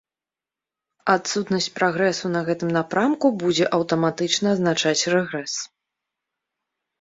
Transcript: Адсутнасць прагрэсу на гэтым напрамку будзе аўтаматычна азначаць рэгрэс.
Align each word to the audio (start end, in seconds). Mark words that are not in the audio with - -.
Адсутнасць 1.15 1.67
прагрэсу 1.75 2.31
на 2.35 2.41
гэтым 2.47 2.69
напрамку 2.77 3.27
будзе 3.43 3.65
аўтаматычна 3.79 4.47
азначаць 4.55 5.03
рэгрэс. 5.17 5.53